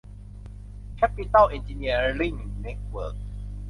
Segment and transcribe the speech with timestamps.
[0.95, 3.15] แคปปิทอล เอ็นจิเนียริ่ง เน็ตเวิร์ค